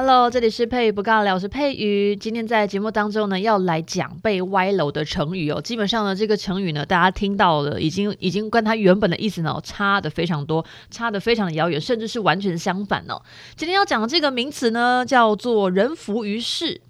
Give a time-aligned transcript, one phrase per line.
[0.00, 2.14] Hello，这里是佩瑜不尬聊，我是佩瑜。
[2.14, 5.60] 今天在节目当中呢，要来讲被歪楼的成语哦。
[5.60, 13.20] 基本上呢，这个成语呢，大家听到了，已经已经跟它原本的意思呢，差的非常多，差的非常的遥远，甚至是完全相反哦。
[13.56, 16.80] 今天要讲的这个名词呢，叫做人浮于事。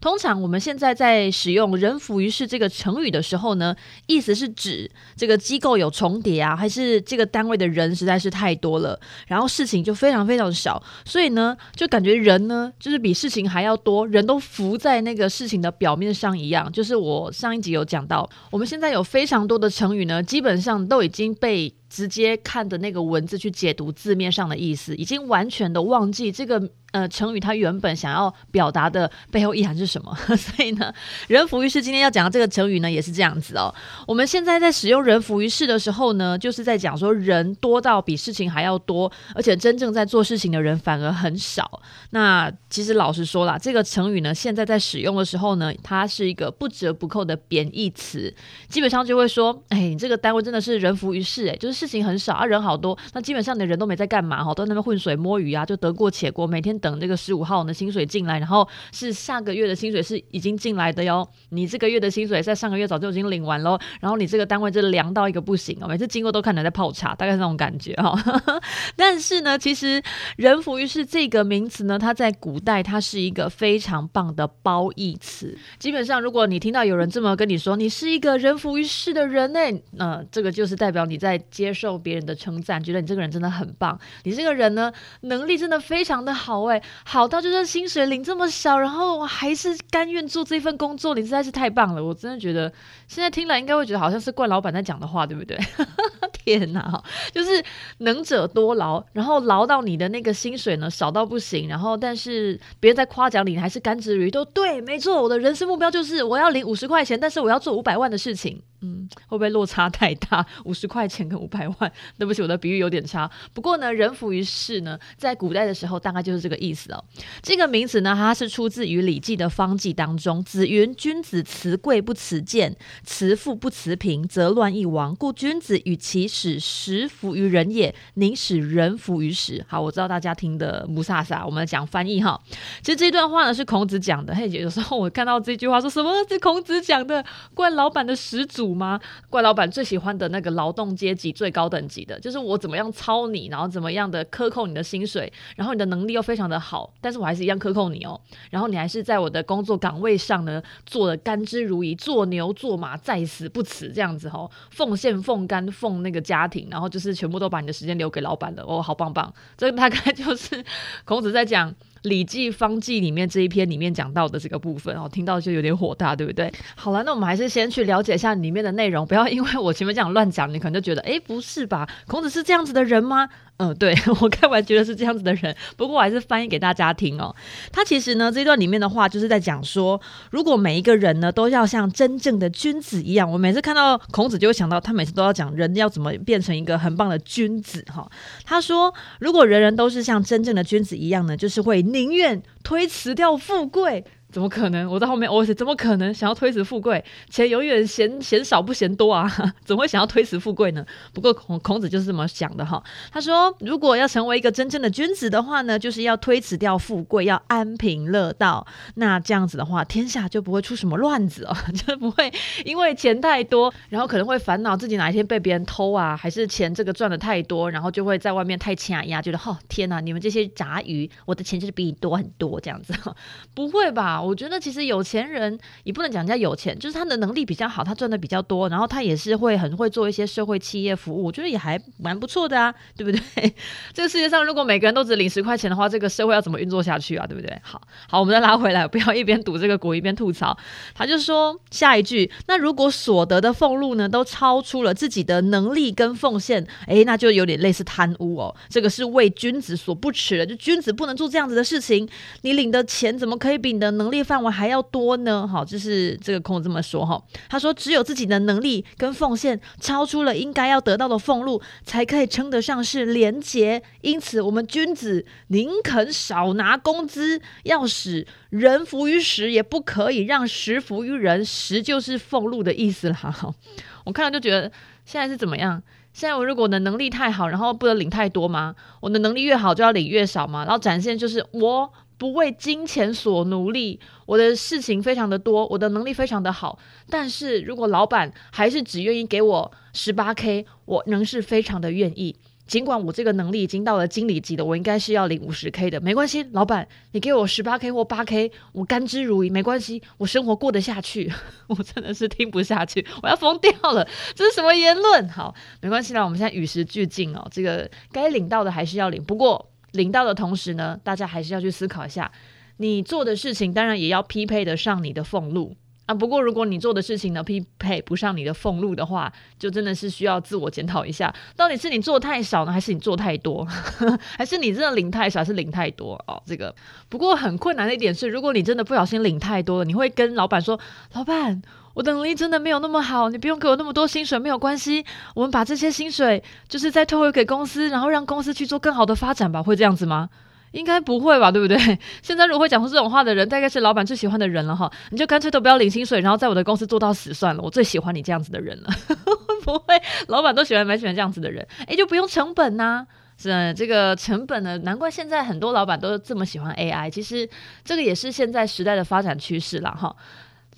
[0.00, 16.72] 通常我们现在在使用“人浮于事”这个成语的时候呢，意思是指这个机构有重叠啊，还是这个单位的人实在是太多了，然后事情就非常非常少，所以呢，就感觉人呢就是比事情还要多，人都浮在那个事情的表面上一样。
[16.72, 21.74] 就是我上一集有讲到，我们现在有非常多的成语呢，基本上都已经被。
[21.90, 30.16] 直接看的那个文字去解读字面上的意思，已经完全的忘记这个呃成语它原本想要表达的背后意涵是什么。
[30.38, 30.94] 所以呢，
[31.26, 33.74] 人浮于事今天要讲的这个成语呢也是这样子哦。
[34.06, 41.82] 我们现在在使用人浮于事的时候呢，就是在讲说人多到比事情还要多，而且真正在做事情的人反而很少。
[42.10, 48.32] 那其实老实说啦，这个成语呢现在在使用的时候呢，它是一个不折不扣的贬义词，
[48.68, 51.79] 基本上就会说，哎，你这个单位真的是人浮于事，哎，就是。
[51.80, 68.14] 事情很少啊，人好多，那基本上的人都没在干嘛哈，都在那边混水摸鱼啊，就得过且过，每天等这个十五号的薪水进来，然后是下个月的薪水是已经进来的哟，你这个月的薪水在上个月早就已经领完喽，然后你这个单位就凉到一个不行哦，每次经过都看着在泡茶，大概是那种感觉哈。
[68.94, 70.02] 但是呢，其实
[70.36, 75.56] “人浮于事”这个名词呢，它在古代它是一个非常棒的褒义词。
[75.78, 79.60] 基本上，如果你听到有人这么跟你说，你是一个人浮于事的人呢，
[79.92, 81.69] 那、这个就是代表你在接。
[81.70, 83.96] 接受别人的称赞，觉得你这个人真的很棒。
[84.24, 92.04] 你这个人呢，能力真的非常的好，哎，好到就是薪水领这么少，然后还是甘愿做这份工作，你实在是太棒了。
[92.04, 92.72] 我真的觉得，
[93.06, 95.56] 现在听了应该会觉得好像是怪老板在讲的话，对不对？
[96.44, 97.62] 天哪，就是
[97.98, 105.22] 能者多劳，然后劳到你的那个薪水呢少到不行，然后但是别人在夸奖你，你还是甘之如饴，都对，没错。
[105.22, 108.60] 我的人生目标就是我要领五十块钱，但是我要做五百万的事情。
[108.82, 110.46] 嗯，会不会落差太大？
[110.64, 113.30] 五十块钱跟五百万，对不起，我的比喻有点差。
[113.52, 117.04] 不过呢，人浮于事呢，在古代的时候大概就是这个意思哦。
[117.42, 120.42] 这个名词呢，它是出自于《礼记》的方记当中。
[120.42, 125.14] 子云：“君子辞贵不辞贱，辞富不辞贫，则乱一亡。
[125.14, 132.40] 故君子与其使时浮于人也，宁使人浮于时。”好，我知道大家听的不飒飒，我们来讲翻译哈。
[132.82, 134.34] 其实这段话呢是孔子讲的。
[134.34, 137.22] 嘿，有时候我看到这句话说什么是孔子讲的？
[137.54, 138.70] 怪老板的始祖。
[138.70, 139.00] 吗？
[139.28, 148.20] 怪老板最喜欢的那个劳动阶级最高等级的，就是我怎么样操你，然后怎么样的克扣你的薪水，然后你的能力又非常的好，但是我还是一样克扣你哦。
[148.50, 159.32] 然后你还是在我的工作岗位上呢，做的甘之如饴，做牛做马，在死不辞这样子哦，奉献奉肝奉那个家庭，然后就是全部都把你的时间留给老板了哦，好棒棒。
[159.56, 160.64] 这大概就是
[161.04, 161.70] 孔子在讲。
[162.02, 166.52] 《礼记·方记》里面这一篇里面讲到的这个部分，哦，听到就有点火大，对不对？
[166.74, 171.88] 好了，那我们还是先去了解一下里面的内容，不要因为我前面这样乱讲，你可能就觉得，诶，不是吧？
[172.06, 173.28] 孔子是这样子的人吗？
[173.62, 177.34] 嗯，对， 我看完觉得是这样子的人，不过我还是翻译给大家听哦。
[177.70, 180.00] 他其实呢，这段里面的话就是在讲说，
[180.30, 188.10] 如果每一个人呢都要像真正的君子一样，我每次看到孔子就会想到，他每次都要讲人要怎么变成一个很棒的君子哈、
[188.46, 194.02] 他说，如果人人都是像真正的君子一样呢，就是会宁愿推辞掉富贵。
[194.30, 194.90] 怎么可能？
[194.90, 197.04] 我在后面，我怎么可能想要推辞富贵？
[197.28, 199.30] 钱永远嫌嫌少不嫌多啊！
[199.64, 200.84] 怎么会想要推辞富贵呢？
[201.12, 202.82] 不过孔孔子就是这么想的哈。
[203.10, 208.66] 他说，如果要成为一个真正的君子的话呢，就是要推辞掉富贵，要安贫乐道。
[208.94, 212.32] 那这样子的话，天下就不会出什么乱子哦， 就不会
[212.64, 222.94] 因为钱太多，然后可能会烦恼自己哪一天被别人偷啊，还是钱这个赚的太多，然后就会在外面太掐压，觉得哦天哪，你们这些杂鱼，我的钱就是比你多很多这样子。
[223.54, 224.19] 不会吧？
[224.22, 233.54] 我觉得其实有钱人也不能讲人家有钱，就是他的能力比较好，他赚的比较多，然后他也是会很会做一些社会企业服务，我觉得也还蛮不错的啊，对不对？
[233.92, 237.26] 这个世界上如果每个人都只领十块钱的话，这个社会要怎么运作下去啊？
[237.26, 237.56] 对不对？
[237.62, 240.56] 好好，我们再拉回来，不要一边赌这个国一边吐槽。
[240.94, 248.54] 他就说下一句，那如果所得的俸禄呢，都超出了自己的能力跟奉献，诶，那就有点类似贪污哦。
[248.68, 252.08] 这个是为君子所不齿的，就君子不能做这样子的事情。
[252.42, 255.46] 你领的钱怎么可以比你的能能力范围还要多呢？
[255.46, 257.22] 好，就是这个空这么说哈。
[257.48, 263.80] 他说，只有自己的能力跟奉献超出了应该要得到的俸禄，才可以称得上是廉洁。
[264.00, 271.44] 因此，我们君子宁肯少拿工资，要使人服于时，也不可以让时服于人。
[271.44, 273.14] 时就是俸禄的意思了。
[273.14, 273.54] 哈，
[274.04, 274.62] 我看了就觉得
[275.04, 275.80] 现在是怎么样？
[276.12, 278.74] 现在我如果的能力太好，然后不能领太多吗？
[279.00, 280.64] 我的能力越好就要领越少吗？
[280.64, 286.78] 然后展现就是我不为金钱所奴隶，我的事情非常的多，我的能力非常的好。
[287.08, 292.36] 但是如果老板还是只愿意给我十八 K，我仍是非常的愿意。
[292.66, 301.32] 尽管我这个能力已经到了经理级的，我应该是要领五十 K 的，没关系，老板，你给我十八 K 或八 K，我甘之如饴，没关系，我生活过得下去。
[301.68, 305.26] 我真的是听不下去，我要疯掉了，这是什么言论？
[305.30, 312.30] 好，没关系啦，我们现在与时俱进哦，这个该领到的还是要领，不过领到的同时呢，大家还是要去思考一下，
[312.76, 315.76] 你做的事情当然也要匹配得上你的俸禄。
[316.10, 323.64] 啊，不过如果你做的事情呢，匹配不上你的俸禄的话，就真的是需要自我检讨一下，到底是你做太少呢，还是你做太多，
[324.36, 326.42] 还是你真的领太少，还是领太多哦？
[326.44, 326.74] 这个
[327.08, 330.76] 不过很困难的一点是，如果你真的不小心领太多了，你会跟老板说
[331.14, 331.62] ：“老板，
[331.94, 335.04] 我的能力真的没有那么好，你不用给我那么多薪水，没有关系，
[335.36, 340.28] 我们把这些薪水就是再退回给公司，然后让公司去做更好的发展吧。”会这样子吗？
[340.72, 341.76] 应该不会吧，对不对？
[342.22, 344.90] 现在如果会讲出这种话的人，大概是老板最喜欢的人了哈。
[345.10, 347.62] 你就干脆都不要领薪水，然后在我的公司做到死算了。
[347.62, 348.88] 我最喜欢你这样子的人了，
[349.64, 351.66] 不会，老板都喜欢蛮喜欢这样子的人。
[351.86, 353.06] 诶，就不用成本呐、啊，
[353.36, 354.78] 是这个成本呢？
[354.78, 357.10] 难怪现在很多老板都这么喜欢 AI。
[357.10, 357.48] 其实
[357.84, 360.14] 这个也是现在时代的发展趋势了哈。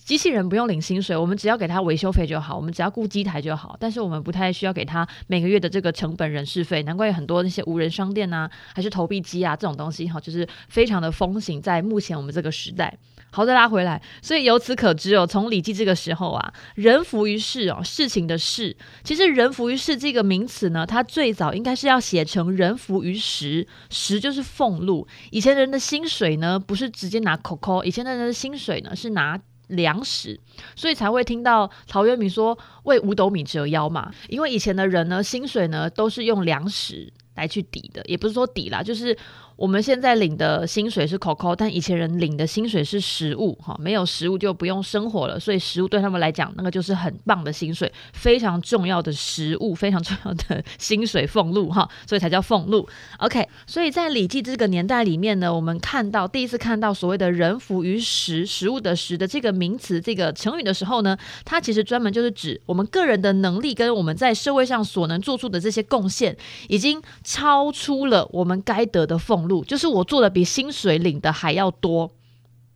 [0.05, 3.77] 机器人不用领薪水，我们只要给他维修费就好，我们只要雇机台就好。
[3.79, 6.83] 但是我们不太需要给他每个月的这个成本人事费。
[6.83, 12.93] 难怪有很多那些无人商店啊，还是投币机啊这种东西哈，就是非常的风行在目前我们这个时代。
[13.31, 25.07] 好，再拉回来，所以由此可知哦，从《礼记》这个时候啊，“人服于事”哦，事情的“事”，其实“人服于事”这个名词呢，它最早应该是要写成“人服于时”，时就是俸禄。
[25.31, 29.41] 以前人的薪水呢，不是直接拿扣扣，以前的人的薪水呢是拿。
[29.77, 30.41] 粮食，
[30.75, 34.11] 所以才会听到陶渊明说“为五斗米折腰”嘛。
[34.29, 39.17] 因为以前的人呢，薪水呢都是用粮食来去抵的，也不是说抵啦，就是。
[39.63, 52.89] 我们现在领的薪水是扣扣，但以前人领的薪水是食物，哈，没有食物就不用生活了，所以食物对他们来讲，那个就是很棒的薪水，非常重要的食物，非常重要的薪水俸禄，哈，所以才叫俸禄。
[53.19, 66.37] OK，所以在《礼记》这个年代里面呢，我们看到第一次看到所谓的人服于食，食物的食的这个名词，这个成语的时候呢，它其实专门就是指我们个人的能力跟我们在社会上所能做出的这些贡献，
[66.67, 69.52] 已经超出了我们该得的俸禄。
[69.65, 72.11] 就是我做的比薪水领的还要多，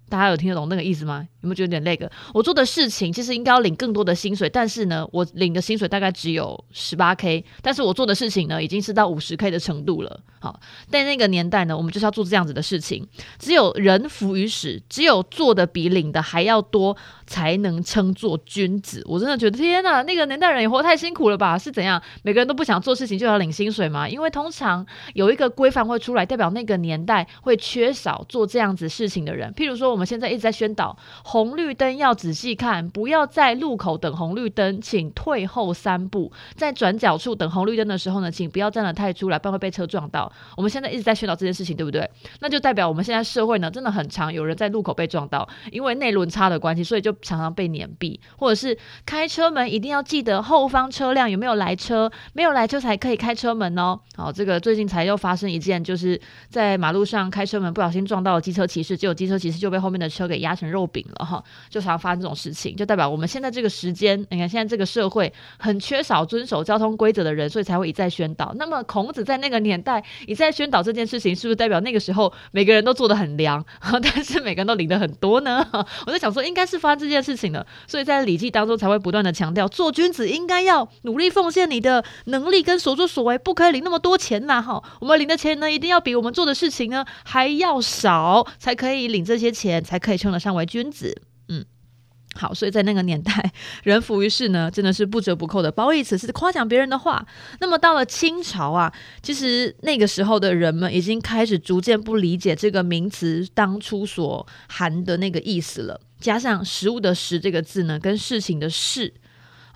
[0.09, 1.27] 大家有听得懂那个意思吗？
[1.41, 2.11] 有没有觉得有点那个？
[2.33, 10.21] 我做的事情其实应该要领更多的薪水，但是呢，我领的薪水大概只有十八 K，但是我做的事情呢，已经是到五十 K 的程度了。
[10.39, 13.07] 好，在那个年代呢，我们就是要做这样子的事情。
[13.39, 19.03] 只有人服于时，只有做的比领的还要多，才能称作君子。
[19.07, 21.59] 我真的觉得天哪，那个年代人也活太辛苦了吧？
[21.59, 22.01] 是怎样？
[22.23, 24.09] 每个人都不想做事情就要领薪水吗？
[24.09, 29.53] 因为通常有一个规范会出来，代表那个年代会缺少做这样子事情的人。
[29.55, 30.95] 譬如说，我们现在一直在宣导
[31.25, 36.31] 红绿灯要仔细看，不要在路口等红绿灯，请退后三步。
[36.55, 40.31] 在转角处等红绿灯的时候呢，请不要站得太出来，不然会被车撞到。
[40.55, 42.07] 我们现在一直在宣导这件事情，对不对？
[42.41, 53.99] 那就代表我们现在社会呢，真的很常有人在路口被撞到，因为内轮差的关系，所以就常常被碾毙，或者是开车门一定要记得后方车辆有没有来车，没有来车才可以开车门哦。
[54.15, 61.43] 好，这个最近才又发生一件，就是在马路上开车门不小心撞到了机车骑士，结果机车骑士就被后面的车给压成肉饼了哈。
[61.71, 68.53] 就常发生这种事情，就代表我们现在这个时间，你看现在这个社会很缺少遵守交通规则的人，所以才会一再宣导。
[68.57, 73.65] 那么孔子在那个年代一再宣导这件事情，是不是代表那个时候每个人都做得很凉，
[74.03, 75.65] 但是每个人都领的很多呢？
[76.07, 84.61] 我在想说，应该是发生这件事情了，所以在《礼记》当中才会不断的强调，做君子应该要努力奉献你的能力跟所作所为，不可以领那么多钱呐！
[84.61, 91.23] 哈，我们领的钱呢，一定要比我们做的事情呢还要少，才可以领这些钱，才可以称得上为君子。
[91.49, 91.65] 嗯。
[92.35, 93.51] 好，所以在那个年代，
[93.83, 97.27] 人浮于事呢，真的是不折不扣的褒义词，是夸奖别人的话。
[97.61, 98.93] 那么到了清朝啊，
[99.23, 105.99] 其实那个时候的人们已经开始逐渐不理解这个名词当初所含的那个意思了。
[106.21, 109.15] 加上食物的食这个字呢，跟事情的事。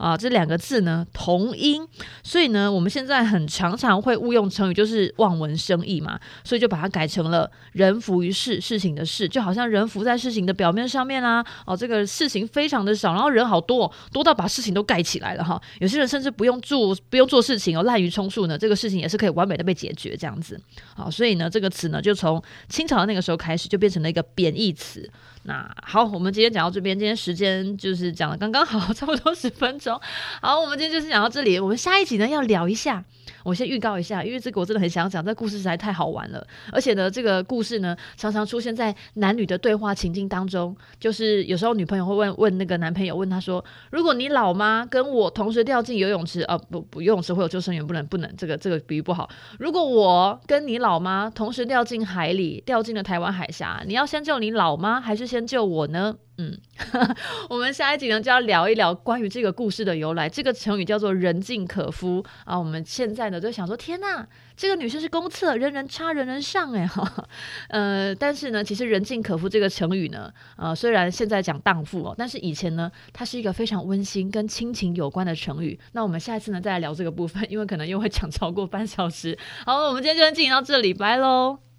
[0.00, 1.87] 啊，这两个字呢同音，
[2.25, 15.61] 所以呢，我们现在很常常会误用成语，就是望文生义嘛，所以就把它改成了人浮于事，事情的事，就好像人浮在事情的表面上面啊，哦，这个事情非常的少，然后人好多，多到把事情都盖起来了哈。
[15.80, 20.59] 有些人甚至不用做，不用做事情哦，滥竽充数呢，这个事情也是可以完美的被解决这样子。
[20.97, 25.11] 好，所以呢，这个词呢，就从清朝的那个时候开始，就变成了一个贬义词。
[25.42, 29.99] 那好，我们今天讲到这边，今天时间就是讲的刚刚好， 差不多十分钟。
[30.42, 33.02] 好，我们今天就是讲到这里，我们下一集呢要聊一下。
[33.42, 36.47] 我先预告一下，因为这个我真的很想讲，这故事实在太好玩了。
[36.70, 49.30] 而且呢，这个故事呢常常出现在男女的对话情境当中，就是有时候女朋友会问问那个男朋友，问他说：“如果你老妈跟我同时掉进游泳池，啊不不，游泳池会有救生员，不能不能，这个这个比喻不好。
[49.59, 56.58] 如果我跟你老妈同时掉进海里，掉进了台湾海峡，你要先救你老妈，还是先救我呢？”嗯，
[57.50, 60.26] 我们下一集呢就要聊一聊关于这个故事的由来。
[60.26, 62.58] 这个成语叫做“人尽可夫”啊。
[62.58, 67.28] 我们现在呢就想说，天呐，这个女生是公厕，人人插，人人上，哎哈。
[67.68, 75.78] 呃，但是呢，其实“人尽可夫”这个成语呢，呃，虽然现在讲荡妇哦，但是以前呢，它是一个非常温馨跟亲情有关的成语。
[75.92, 79.38] 那我们下一次呢再来聊这个部分，因为可能又会讲超过半小时。
[79.66, 81.70] 好，我们今天就先进行到这里，拜喽。